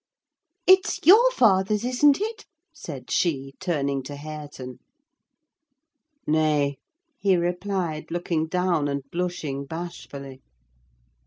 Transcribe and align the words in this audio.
"It's 0.65 0.99
your 1.05 1.29
father's, 1.29 1.85
isn't 1.85 2.19
it?" 2.19 2.47
said 2.73 3.11
she, 3.11 3.53
turning 3.59 4.01
to 4.05 4.15
Hareton. 4.15 4.79
"Nay," 6.25 6.79
he 7.19 7.35
replied, 7.37 8.09
looking 8.09 8.47
down, 8.47 8.87
and 8.87 9.03
blushing 9.11 9.65
bashfully. 9.67 10.41